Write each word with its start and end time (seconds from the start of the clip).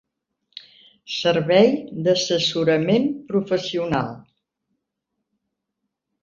Servei 1.15 1.69
d'assessorament 2.07 3.05
professional 3.33 4.09